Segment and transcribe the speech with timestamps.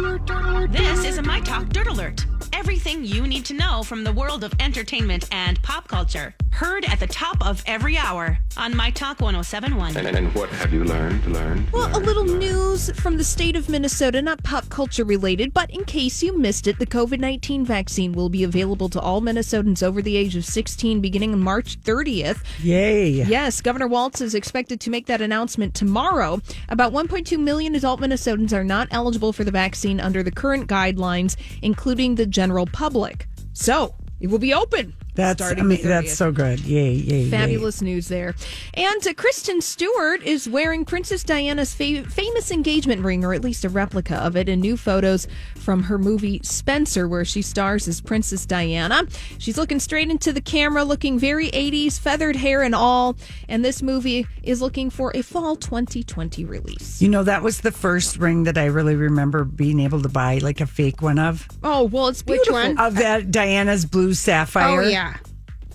[0.00, 2.24] This is a My Talk Dirt Alert.
[2.60, 6.34] Everything you need to know from the world of entertainment and pop culture.
[6.50, 9.96] Heard at the top of every hour on My Talk 1071.
[9.96, 11.24] And, and what have you learned?
[11.24, 11.70] Learned?
[11.72, 12.40] Well, a little learned?
[12.40, 16.66] news from the state of Minnesota, not pop culture related, but in case you missed
[16.66, 20.44] it, the COVID 19 vaccine will be available to all Minnesotans over the age of
[20.44, 22.42] 16 beginning on March 30th.
[22.62, 23.08] Yay.
[23.08, 26.42] Yes, Governor Walz is expected to make that announcement tomorrow.
[26.68, 31.36] About 1.2 million adult Minnesotans are not eligible for the vaccine under the current guidelines,
[31.62, 33.26] including the general public.
[33.52, 34.94] So, it will be open.
[35.14, 36.60] That's I mean that's so good.
[36.60, 37.30] Yay, yay, yay.
[37.30, 38.34] Fabulous news there.
[38.74, 43.64] And uh, Kristen Stewart is wearing Princess Diana's fa- famous engagement ring, or at least
[43.64, 48.00] a replica of it, in new photos from her movie Spencer, where she stars as
[48.00, 49.04] Princess Diana.
[49.38, 53.16] She's looking straight into the camera, looking very 80s, feathered hair and all.
[53.48, 57.02] And this movie is looking for a fall 2020 release.
[57.02, 60.38] You know, that was the first ring that I really remember being able to buy
[60.38, 61.46] like a fake one of.
[61.62, 62.54] Oh, well, it's beautiful.
[62.54, 62.78] one?
[62.78, 65.09] Of that Diana's blue sapphire Oh yeah.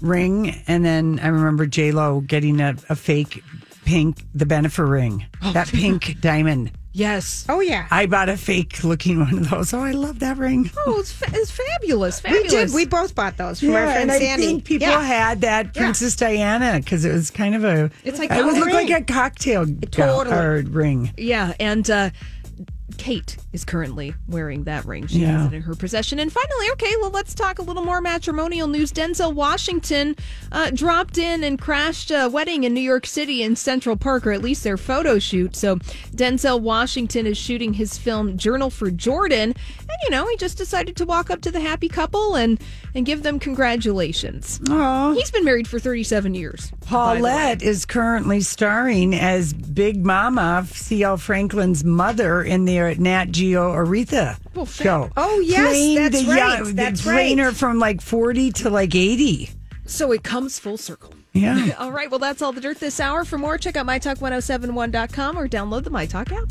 [0.01, 0.55] Ring.
[0.67, 3.43] And then I remember J Lo getting a, a fake
[3.85, 5.25] pink the Bennifer ring.
[5.53, 6.71] that pink diamond.
[6.93, 7.45] Yes.
[7.49, 7.87] Oh yeah.
[7.91, 9.73] I bought a fake looking one of those.
[9.73, 10.71] Oh, I love that ring.
[10.87, 12.23] Oh, it's, fa- it's fabulous.
[12.23, 12.71] we Fabulous.
[12.71, 12.73] did.
[12.73, 14.45] We both bought those from our friend and I Sandy.
[14.45, 15.01] think people yeah.
[15.03, 17.91] had that Princess Diana because it was kind of a.
[18.05, 20.63] It's like it would a look like a cocktail go- Totally.
[20.71, 21.13] ring.
[21.17, 22.11] Yeah, and uh,
[22.97, 25.07] Kate is currently wearing that ring.
[25.07, 25.43] She Yeah.
[25.43, 26.19] has it in her possession.
[26.19, 28.91] And finally, okay, well, let's talk a little more matrimonial news.
[28.91, 30.15] Denzel Washington
[30.51, 34.31] uh, dropped in and crashed a wedding in New York City in Central Park, or
[34.31, 35.55] at least their photo shoot.
[35.55, 35.77] So
[36.15, 40.95] Denzel Washington is shooting his film Journal for Jordan, and you know he just decided
[40.97, 42.59] to walk up to the happy couple and
[42.93, 44.59] and give them congratulations.
[44.69, 45.13] Oh.
[45.13, 46.71] He's been married for 37 years.
[46.79, 46.85] the.
[46.85, 51.17] Paulette is currently starring as Big Mama, C.L.
[51.17, 54.37] Franklin's mother, in their Nat Geo Aretha
[54.69, 55.09] show.
[55.17, 57.37] Oh, yes, Playing that's the right, young- that's right.
[57.39, 59.49] her from like 40 to like 80.
[59.85, 61.13] So it comes full circle.
[61.33, 61.75] Yeah.
[61.79, 63.25] All right, well, that's all the dirt this hour.
[63.25, 66.49] For more, check out mytalk1071.com or download the MyTalk app.